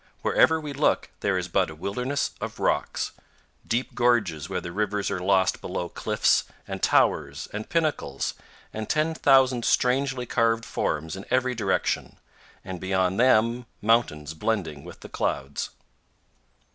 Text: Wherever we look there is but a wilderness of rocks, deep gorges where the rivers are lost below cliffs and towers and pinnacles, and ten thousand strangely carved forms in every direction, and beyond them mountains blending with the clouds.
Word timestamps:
Wherever 0.23 0.59
we 0.59 0.73
look 0.73 1.11
there 1.19 1.37
is 1.37 1.47
but 1.47 1.69
a 1.69 1.75
wilderness 1.75 2.31
of 2.41 2.59
rocks, 2.59 3.11
deep 3.67 3.93
gorges 3.93 4.49
where 4.49 4.59
the 4.59 4.71
rivers 4.71 5.11
are 5.11 5.19
lost 5.19 5.61
below 5.61 5.89
cliffs 5.89 6.45
and 6.67 6.81
towers 6.81 7.47
and 7.53 7.69
pinnacles, 7.69 8.33
and 8.73 8.89
ten 8.89 9.13
thousand 9.13 9.63
strangely 9.63 10.25
carved 10.25 10.65
forms 10.65 11.15
in 11.15 11.25
every 11.29 11.53
direction, 11.53 12.17
and 12.65 12.79
beyond 12.79 13.19
them 13.19 13.67
mountains 13.79 14.33
blending 14.33 14.83
with 14.83 15.01
the 15.01 15.07
clouds. 15.09 15.69